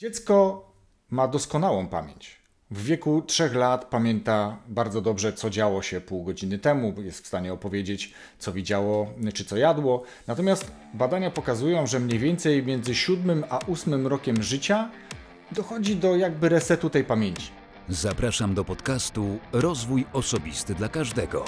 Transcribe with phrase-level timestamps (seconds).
[0.00, 0.64] Dziecko
[1.10, 2.40] ma doskonałą pamięć.
[2.70, 7.26] W wieku 3 lat pamięta bardzo dobrze, co działo się pół godziny temu, jest w
[7.26, 10.02] stanie opowiedzieć, co widziało czy co jadło.
[10.26, 14.90] Natomiast badania pokazują, że mniej więcej między 7 a 8 rokiem życia
[15.52, 17.50] dochodzi do jakby resetu tej pamięci.
[17.88, 21.44] Zapraszam do podcastu Rozwój Osobisty dla Każdego.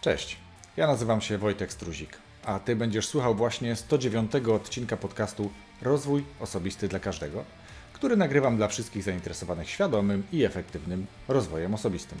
[0.00, 0.36] Cześć,
[0.76, 5.50] ja nazywam się Wojtek Struzik, a Ty będziesz słuchał właśnie 109 odcinka podcastu
[5.82, 7.44] Rozwój Osobisty dla Każdego,
[7.92, 12.18] który nagrywam dla wszystkich zainteresowanych świadomym i efektywnym rozwojem osobistym.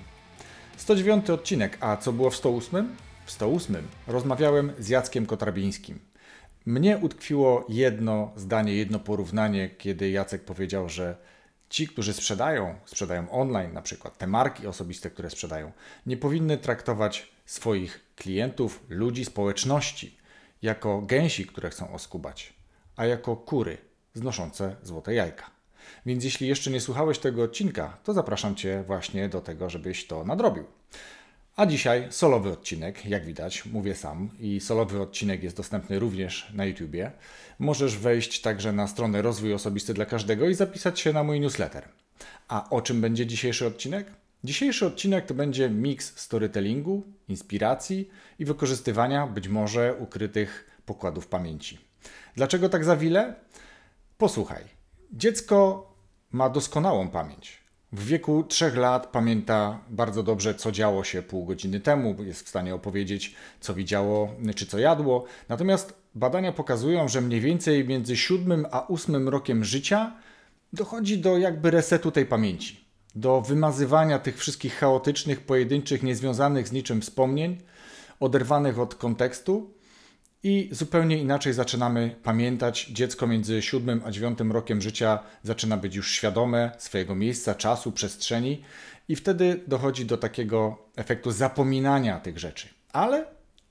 [0.76, 2.96] 109 odcinek, a co było w 108?
[3.26, 5.98] W 108 rozmawiałem z Jackiem Kotrabińskim.
[6.66, 11.16] Mnie utkwiło jedno zdanie, jedno porównanie, kiedy Jacek powiedział, że
[11.70, 15.72] ci, którzy sprzedają, sprzedają online na przykład, te marki osobiste, które sprzedają,
[16.06, 20.16] nie powinny traktować swoich klientów, ludzi, społeczności
[20.62, 22.52] jako gęsi, które chcą oskubać,
[22.96, 23.78] a jako kury
[24.14, 25.50] znoszące złote jajka.
[26.06, 30.24] Więc jeśli jeszcze nie słuchałeś tego odcinka, to zapraszam Cię właśnie do tego, żebyś to
[30.24, 30.64] nadrobił.
[31.60, 36.64] A dzisiaj solowy odcinek, jak widać, mówię sam i solowy odcinek jest dostępny również na
[36.64, 37.12] YouTubie.
[37.58, 41.88] Możesz wejść także na stronę Rozwój Osobisty dla Każdego i zapisać się na mój newsletter.
[42.48, 44.06] A o czym będzie dzisiejszy odcinek?
[44.44, 51.78] Dzisiejszy odcinek to będzie miks storytellingu, inspiracji i wykorzystywania być może ukrytych pokładów pamięci.
[52.36, 53.34] Dlaczego tak za wiele?
[54.18, 54.64] Posłuchaj.
[55.12, 55.90] Dziecko
[56.30, 57.60] ma doskonałą pamięć.
[57.92, 62.48] W wieku 3 lat pamięta bardzo dobrze, co działo się pół godziny temu, jest w
[62.48, 65.24] stanie opowiedzieć, co widziało czy co jadło.
[65.48, 70.12] Natomiast badania pokazują, że mniej więcej między 7 a 8 rokiem życia
[70.72, 77.00] dochodzi do jakby resetu tej pamięci, do wymazywania tych wszystkich chaotycznych, pojedynczych, niezwiązanych z niczym
[77.00, 77.58] wspomnień,
[78.20, 79.70] oderwanych od kontekstu
[80.42, 82.86] i zupełnie inaczej zaczynamy pamiętać.
[82.86, 88.62] Dziecko między 7 a 9 rokiem życia zaczyna być już świadome swojego miejsca, czasu, przestrzeni,
[89.10, 92.68] i wtedy dochodzi do takiego efektu zapominania tych rzeczy.
[92.92, 93.26] Ale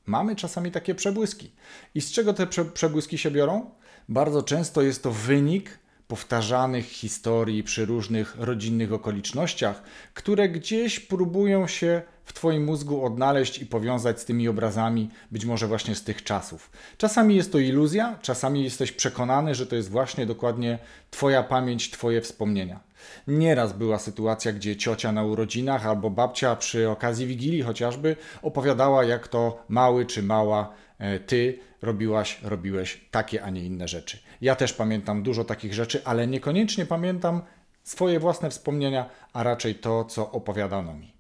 [0.06, 1.52] mamy czasami takie przebłyski.
[1.96, 3.72] I z czego te prze przebłyski się biorą?
[4.10, 12.02] Bardzo często jest to wynik powtarzanych historii przy różnych rodzinnych okolicznościach, które gdzieś próbują się
[12.30, 16.72] w Twoim mózgu odnaleźć i powiązać z tymi obrazami, być może właśnie z tych czasów.
[16.98, 20.80] Czasami jest to iluzja, czasami jesteś przekonany, że to jest właśnie dokładnie
[21.12, 22.80] Twoja pamięć, Twoje wspomnienia.
[23.28, 29.28] Nieraz była sytuacja, gdzie ciocia na urodzinach albo babcia przy okazji wigilii chociażby opowiadała, jak
[29.28, 34.20] to mały czy mała e, ty robiłaś, robiłeś takie, a nie inne rzeczy.
[34.42, 37.42] Ja też pamiętam dużo takich rzeczy, ale niekoniecznie pamiętam
[37.84, 41.19] swoje własne wspomnienia, a raczej to, co opowiadano mi.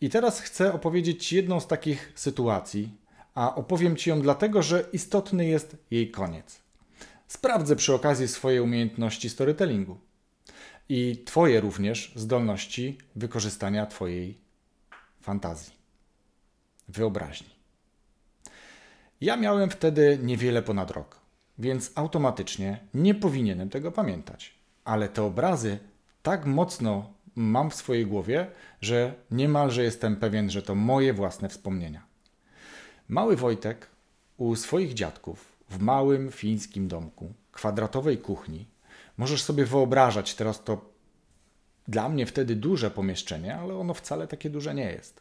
[0.00, 2.96] I teraz chcę opowiedzieć Ci jedną z takich sytuacji,
[3.34, 6.60] a opowiem Ci ją dlatego, że istotny jest jej koniec.
[7.28, 9.98] Sprawdzę przy okazji swoje umiejętności storytellingu
[10.88, 14.38] i Twoje również zdolności wykorzystania Twojej
[15.20, 15.72] fantazji,
[16.88, 17.48] wyobraźni.
[19.20, 21.20] Ja miałem wtedy niewiele ponad rok,
[21.58, 24.54] więc automatycznie nie powinienem tego pamiętać.
[24.84, 25.78] Ale te obrazy
[26.22, 28.50] tak mocno mam w swojej głowie,
[28.80, 32.02] że niemalże jestem pewien, że to moje własne wspomnienia.
[33.08, 33.86] Mały Wojtek
[34.36, 38.66] u swoich dziadków w małym fińskim domku, kwadratowej kuchni,
[39.16, 40.90] możesz sobie wyobrażać, teraz to
[41.88, 45.20] dla mnie wtedy duże pomieszczenie, ale ono wcale takie duże nie jest.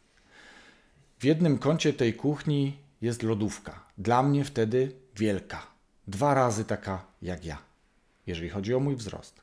[1.19, 3.83] W jednym kącie tej kuchni jest lodówka.
[3.97, 5.67] Dla mnie wtedy wielka.
[6.07, 7.57] Dwa razy taka jak ja,
[8.27, 9.41] jeżeli chodzi o mój wzrost.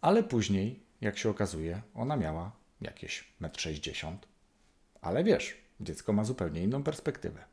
[0.00, 4.18] Ale później, jak się okazuje, ona miała jakieś 1,60 m.
[5.00, 7.44] Ale wiesz, dziecko ma zupełnie inną perspektywę.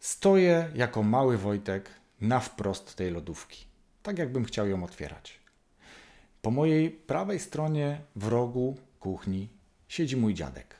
[0.00, 1.90] Stoję jako mały Wojtek
[2.20, 3.64] na wprost tej lodówki,
[4.02, 5.40] tak jakbym chciał ją otwierać.
[6.42, 9.48] Po mojej prawej stronie w rogu kuchni
[9.88, 10.76] siedzi mój dziadek.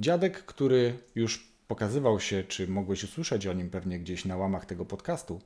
[0.00, 4.84] Dziadek, który już pokazywał się, czy mogłeś usłyszeć o nim pewnie gdzieś na łamach tego
[4.84, 5.40] podcastu,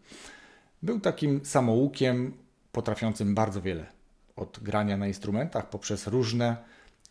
[0.82, 2.32] był takim samoukiem
[2.72, 3.99] potrafiącym bardzo wiele.
[4.40, 6.56] Od grania na instrumentach poprzez różne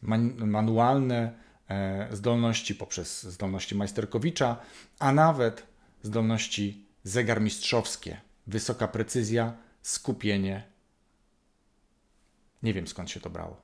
[0.01, 1.33] man manualne
[1.69, 4.57] e, zdolności, poprzez zdolności majsterkowicza,
[4.99, 5.67] a nawet
[6.03, 8.21] zdolności zegarmistrzowskie.
[8.47, 10.63] Wysoka precyzja, skupienie.
[12.63, 13.61] Nie wiem skąd się to brało.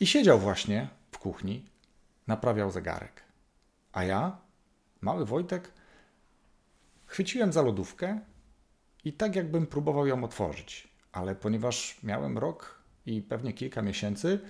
[0.00, 1.64] I siedział właśnie w kuchni,
[2.26, 3.22] naprawiał zegarek.
[3.92, 4.36] A ja,
[5.00, 5.72] mały Wojtek,
[7.06, 8.20] chwyciłem za lodówkę
[9.04, 10.93] i tak jakbym próbował ją otworzyć.
[11.14, 14.40] Ale ponieważ miałem rok i pewnie kilka miesięcy,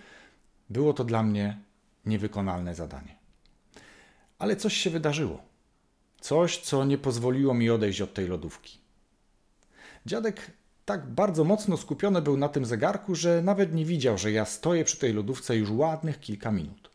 [0.70, 1.58] było to dla mnie
[2.06, 3.16] niewykonalne zadanie.
[4.38, 5.42] Ale coś się wydarzyło.
[6.20, 8.78] Coś, co nie pozwoliło mi odejść od tej lodówki.
[10.06, 10.50] Dziadek
[10.84, 14.84] tak bardzo mocno skupiony był na tym zegarku, że nawet nie widział, że ja stoję
[14.84, 16.90] przy tej lodówce już ładnych kilka minut.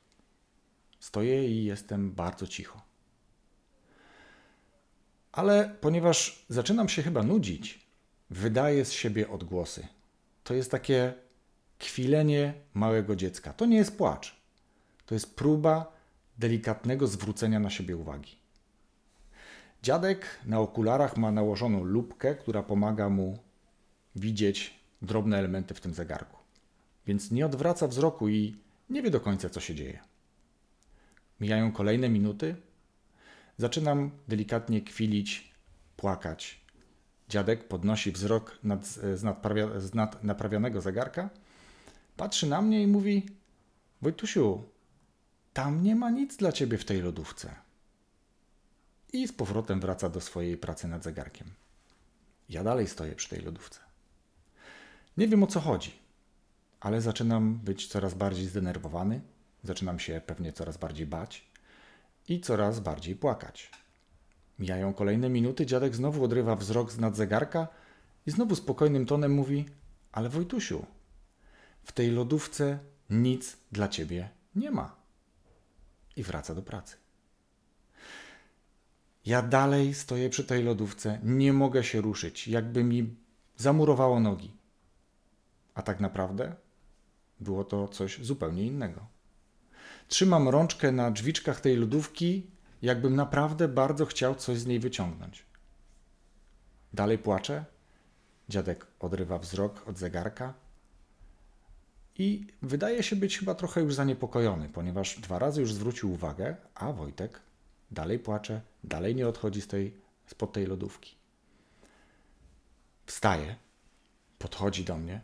[1.00, 2.82] Stoję i jestem bardzo cicho.
[5.32, 7.89] Ale ponieważ zaczynam się chyba nudzić,
[8.30, 9.88] wydaję z siebie odgłosy.
[10.44, 11.14] To jest takie
[11.80, 13.54] kwilenie małego dziecka.
[13.54, 14.36] To nie jest płacz.
[15.06, 15.92] To jest próba
[16.38, 18.36] delikatnego zwrócenia na siebie uwagi.
[19.84, 23.38] Dziadek na okularach ma nałożoną lupkę, która pomaga mu
[24.16, 26.38] widzieć drobne elementy w tym zegarku.
[27.08, 28.56] Więc nie odwraca wzroku i
[28.90, 30.00] nie wie do końca, co się dzieje.
[31.40, 32.56] Mijają kolejne minuty.
[33.58, 35.54] Zaczynam delikatnie kwilić,
[35.98, 36.62] płakać.
[37.30, 41.30] Dziadek podnosi wzrok nad, z, nadprawia, z nad naprawianego zegarka,
[42.18, 43.26] patrzy na mnie i mówi:
[44.02, 44.64] Wojtusiu,
[45.54, 47.56] tam nie ma nic dla ciebie w tej lodówce.
[49.14, 51.48] I z powrotem wraca do swojej pracy nad zegarkiem.
[52.50, 53.80] Ja dalej stoję przy tej lodówce.
[55.18, 55.94] Nie wiem o co chodzi,
[56.80, 59.22] ale zaczynam być coraz bardziej zdenerwowany,
[59.64, 61.48] zaczynam się pewnie coraz bardziej bać
[62.28, 63.72] i coraz bardziej płakać.
[64.60, 67.68] Mijają kolejne minuty, dziadek znowu odrywa wzrok z nad zegarka
[68.26, 69.66] i znowu spokojnym tonem mówi:
[70.12, 70.86] Ale Wojtusiu,
[71.84, 72.80] w tej lodówce
[73.10, 74.96] nic dla ciebie nie ma.
[76.16, 76.96] I wraca do pracy.
[79.26, 83.16] Ja dalej stoję przy tej lodówce, nie mogę się ruszyć, jakby mi
[83.56, 84.52] zamurowało nogi.
[85.74, 86.56] A tak naprawdę
[87.40, 89.08] było to coś zupełnie innego.
[90.08, 92.48] Trzymam rączkę na drzwiczkach tej lodówki,
[92.82, 95.46] jakbym naprawdę bardzo chciał coś z niej wyciągnąć.
[96.94, 97.66] Dalej płaczę.
[98.50, 100.54] Dziadek odrywa wzrok od zegarka
[102.16, 106.94] i wydaje się być chyba trochę już zaniepokojony, ponieważ dwa razy już zwrócił uwagę, a
[106.94, 107.40] Wojtek
[107.92, 111.16] dalej płacze, dalej nie odchodzi z tej, spod tej lodówki.
[113.06, 113.56] Wstaje,
[114.40, 115.22] podchodzi do mnie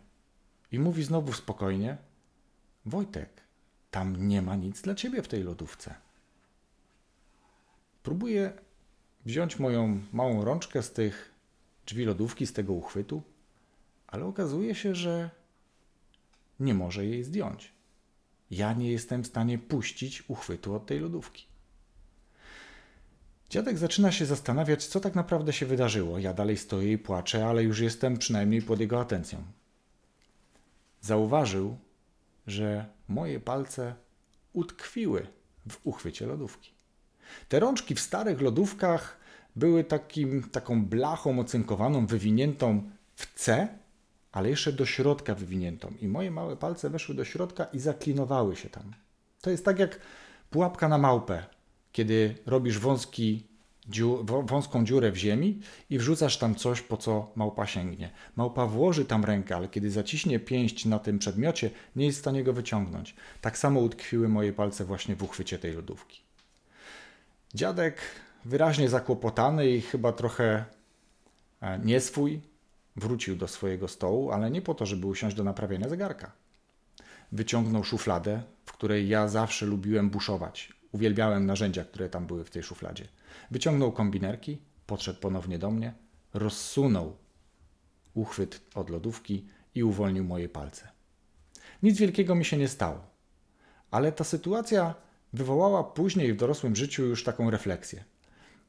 [0.72, 1.98] i mówi znowu spokojnie:
[2.86, 3.42] Wojtek,
[3.92, 5.96] tam nie ma nic dla ciebie w tej lodówce.
[8.06, 8.54] Próbuję
[9.26, 11.32] wziąć moją małą rączkę z tych
[11.86, 13.22] drzwi lodówki, z tego uchwytu,
[14.08, 15.30] ale okazuje się, że
[16.60, 17.72] nie może jej zdjąć.
[18.52, 21.46] Ja nie jestem w stanie puścić uchwytu od tej lodówki.
[23.50, 26.20] Dziadek zaczyna się zastanawiać, co tak naprawdę się wydarzyło.
[26.20, 29.44] Ja dalej stoję i płaczę, ale już jestem przynajmniej pod jego atencją.
[31.02, 31.78] Zauważył,
[32.48, 33.96] że moje palce
[34.54, 35.28] utkwiły
[35.70, 36.75] w uchwycie lodówki.
[37.50, 39.18] Te rączki w starych lodówkach
[39.56, 42.84] były takim, taką blachą ocynkowaną, wywiniętą
[43.16, 43.68] w C,
[44.32, 45.94] ale jeszcze do środka wywiniętą.
[46.02, 48.94] I moje małe palce weszły do środka i zaklinowały się tam.
[49.42, 50.00] To jest tak jak
[50.50, 51.44] pułapka na małpę,
[51.92, 53.48] kiedy robisz wąski,
[53.90, 58.12] dziu, wąską dziurę w ziemi i wrzucasz tam coś, po co małpa sięgnie.
[58.36, 62.44] Małpa włoży tam rękę, ale kiedy zaciśnie pięść na tym przedmiocie, nie jest w stanie
[62.44, 63.16] go wyciągnąć.
[63.42, 66.25] Tak samo utkwiły moje palce właśnie w uchwycie tej lodówki.
[67.56, 67.98] Dziadek,
[68.46, 70.66] wyraźnie zakłopotany i chyba trochę
[71.62, 72.42] e, nieswój,
[72.96, 76.32] wrócił do swojego stołu, ale nie po to, żeby usiąść do naprawienia zegarka.
[77.32, 80.74] Wyciągnął szufladę, w której ja zawsze lubiłem buszować.
[80.92, 83.08] Uwielbiałem narzędzia, które tam były w tej szufladzie.
[83.52, 85.94] Wyciągnął kombinerki, podszedł ponownie do mnie,
[86.34, 87.18] rozsunął
[88.14, 90.88] uchwyt od lodówki i uwolnił moje palce.
[91.84, 93.06] Nic wielkiego mi się nie stało,
[93.92, 98.04] ale ta sytuacja wywołała później w dorosłym życiu już taką refleksję.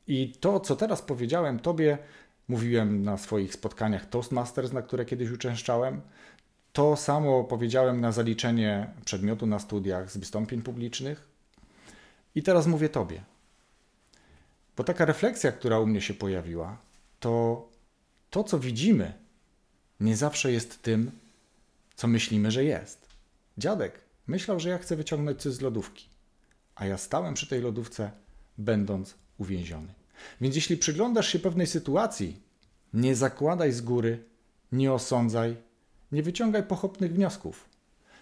[0.07, 1.99] I to, co teraz powiedziałem Tobie,
[2.49, 6.01] mówiłem na swoich spotkaniach Toastmasters, na które kiedyś uczęszczałem.
[6.73, 11.29] To samo powiedziałem na zaliczenie przedmiotu na studiach z wystąpień publicznych.
[12.35, 13.23] I teraz mówię Tobie.
[14.77, 16.79] Bo taka refleksja, która u mnie się pojawiła,
[17.21, 17.69] to
[18.31, 19.13] to, co widzimy,
[20.01, 21.11] nie zawsze jest tym,
[21.95, 23.07] co myślimy, że jest.
[23.59, 26.16] Dziadek myślał, że ja chcę wyciągnąć coś z lodówki
[26.77, 28.11] a ja stałem przy tej lodówce,
[28.59, 29.95] będąc uwięziony.
[30.41, 32.41] Więc jeśli przyglądasz się pewnej sytuacji,
[32.95, 34.25] nie zakładaj z góry,
[34.73, 35.57] nie osądzaj,
[36.13, 37.69] nie wyciągaj pochopnych wniosków.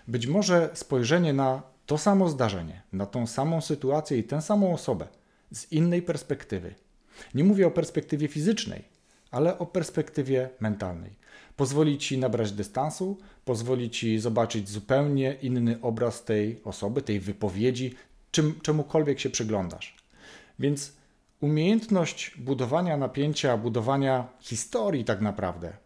[0.09, 5.09] Być może spojrzenie na to samo zdarzenie, na tą samą sytuację i tę samą osobę
[5.53, 6.75] z innej perspektywy.
[7.35, 8.85] Nie mówię o perspektywie fizycznej,
[9.31, 11.11] ale o perspektywie mentalnej.
[11.57, 17.95] Pozwoli ci nabrać dystansu, pozwoli ci zobaczyć zupełnie inny obraz tej osoby, tej wypowiedzi,
[18.35, 19.97] czym, czemukolwiek się przyglądasz.
[20.59, 20.93] Więc
[21.41, 25.77] umiejętność budowania napięcia, budowania historii tak naprawdę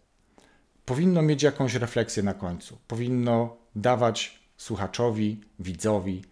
[0.85, 2.79] powinno mieć jakąś refleksję na końcu.
[2.87, 6.25] Powinno dawać słuchaczowi, widzowi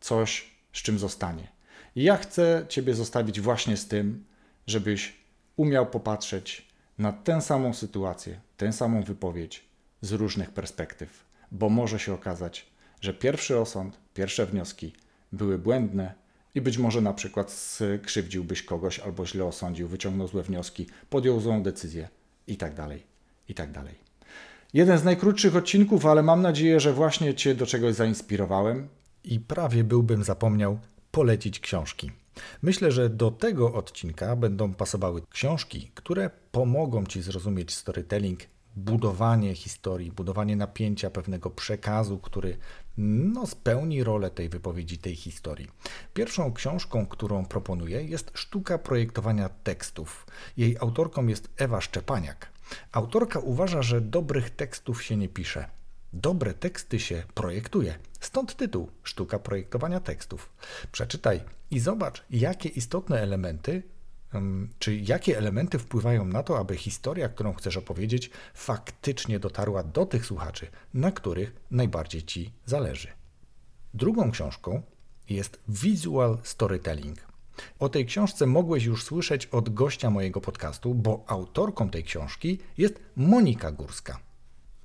[0.00, 1.48] coś, z czym zostanie.
[1.96, 4.24] Ja chcę Ciebie zostawić właśnie z tym,
[4.66, 5.14] żebyś
[5.56, 6.68] umiał popatrzeć
[6.98, 9.64] na tę samą sytuację, tę samą wypowiedź
[10.00, 12.66] z różnych perspektyw, bo może się okazać,
[13.00, 14.92] że pierwszy osąd, pierwsze wnioski
[15.36, 16.14] były błędne
[16.54, 21.62] i być może na przykład skrzywdziłbyś kogoś albo źle osądził, wyciągnął złe wnioski, podjął złą
[21.62, 22.08] decyzję
[22.46, 23.02] i tak dalej,
[23.48, 23.94] i tak dalej.
[24.74, 28.88] Jeden z najkrótszych odcinków, ale mam nadzieję, że właśnie Cię do czegoś zainspirowałem
[29.24, 30.78] i prawie byłbym zapomniał
[31.10, 32.10] polecić książki.
[32.62, 38.40] Myślę, że do tego odcinka będą pasowały książki, które pomogą Ci zrozumieć storytelling,
[38.76, 42.56] budowanie historii, budowanie napięcia, pewnego przekazu, który
[42.98, 45.68] no, spełni rolę tej wypowiedzi, tej historii.
[46.14, 50.26] Pierwszą książką, którą proponuję, jest Sztuka projektowania tekstów.
[50.56, 52.50] Jej autorką jest Ewa Szczepaniak.
[52.92, 55.68] Autorka uważa, że dobrych tekstów się nie pisze.
[56.12, 57.98] Dobre teksty się projektuje.
[58.20, 60.52] Stąd tytuł Sztuka projektowania tekstów.
[60.92, 61.40] Przeczytaj
[61.70, 63.82] i zobacz, jakie istotne elementy,
[64.78, 70.26] czy jakie elementy wpływają na to, aby historia, którą chcesz opowiedzieć, faktycznie dotarła do tych
[70.26, 73.08] słuchaczy, na których najbardziej ci zależy.
[73.94, 74.82] Drugą książką
[75.28, 77.18] jest Visual Storytelling.
[77.78, 83.00] O tej książce mogłeś już słyszeć od gościa mojego podcastu, bo autorką tej książki jest
[83.16, 84.18] Monika Górska,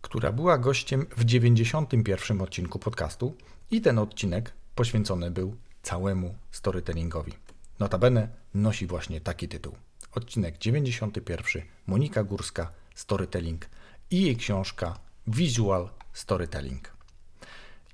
[0.02, 3.36] która była gościem w 91 odcinku podcastu
[3.72, 7.34] i ten odcinek poświęcony był całemu storytellingowi.
[7.82, 9.76] Notabene nosi właśnie taki tytuł.
[10.12, 13.70] Odcinek 91 Monika Górska Storytelling
[14.12, 16.94] i jej książka Visual Storytelling.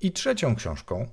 [0.00, 1.08] I trzecią książką,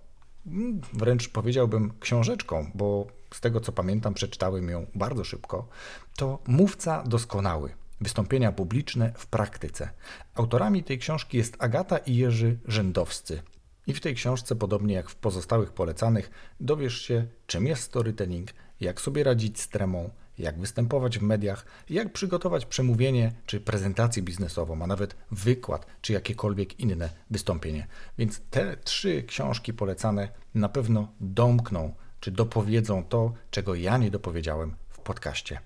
[0.45, 5.67] mm, wręcz powiedziałbym książeczką, bo z tego co pamiętam, przeczytałem ją bardzo szybko,
[6.15, 7.75] to Mówca Doskonały.
[8.01, 9.89] Wystąpienia publiczne w praktyce.
[10.33, 13.41] Autorami tej książki jest Agata i Jerzy Rzędowscy.
[13.87, 18.49] I w tej książce, podobnie jak w pozostałych polecanych, dowiesz się, czym jest storytelling,
[18.81, 24.81] jak sobie radzić z tremą, jak występować w mediach, jak przygotować przemówienie czy prezentację biznesową,
[24.81, 27.87] a nawet wykład czy jakiekolwiek inne wystąpienie.
[28.17, 34.75] Więc te trzy książki polecane na pewno domkną czy dopowiedzą to, czego ja nie dopowiedziałem
[34.89, 35.59] w podcaście.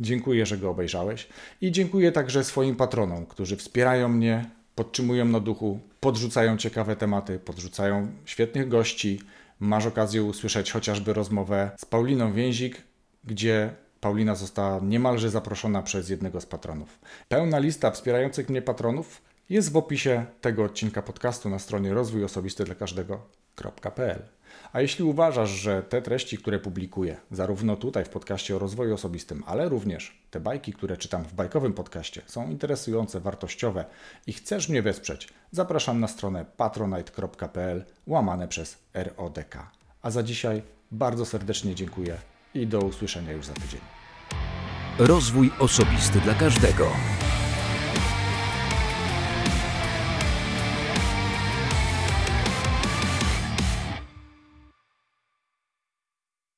[0.00, 1.28] Dziękuję, że go obejrzałeś
[1.60, 8.08] i dziękuję także swoim patronom, którzy wspierają mnie, podtrzymują na duchu, podrzucają ciekawe tematy, podrzucają
[8.24, 9.20] świetnych gości.
[9.64, 12.82] Masz okazję usłyszeć chociażby rozmowę z Pauliną Więzik,
[13.24, 16.98] gdzie Paulina została niemalże zaproszona przez jednego z patronów.
[17.28, 22.64] Pełna lista wspierających mnie patronów jest w opisie tego odcinka podcastu na stronie rozwój osobisty
[22.64, 24.22] dla każdego.pl.
[24.72, 29.42] A jeśli uważasz, że te treści, które publikuję, zarówno tutaj w podcaście o rozwoju osobistym,
[29.46, 33.84] ale również te bajki, które czytam w bajkowym podcaście, są interesujące, wartościowe
[34.26, 39.58] i chcesz mnie wesprzeć, zapraszam na stronę patronite.pl łamane przez RODK.
[40.02, 42.18] A za dzisiaj bardzo serdecznie dziękuję
[42.54, 43.80] i do usłyszenia już za tydzień.
[44.98, 46.86] Rozwój osobisty dla każdego.